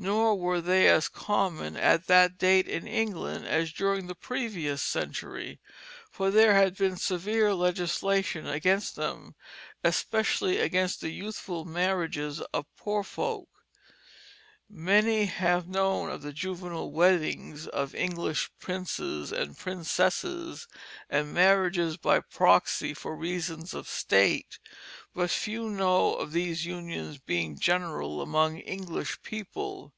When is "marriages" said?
11.64-12.40, 21.32-21.96